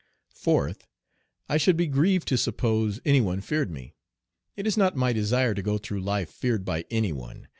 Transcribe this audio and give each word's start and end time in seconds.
Fourth. 0.33 0.87
I 1.47 1.57
should 1.57 1.77
be 1.77 1.85
grieved 1.85 2.27
to 2.29 2.35
suppose 2.35 2.99
any 3.05 3.21
one 3.21 3.39
feared 3.39 3.69
me. 3.69 3.93
It 4.55 4.65
is 4.65 4.75
not 4.75 4.95
my 4.97 5.13
desire 5.13 5.53
to 5.53 5.61
go 5.61 5.77
through 5.77 6.01
life 6.01 6.31
feared 6.31 6.65
by 6.65 6.85
any 6.89 7.13
one. 7.13 7.47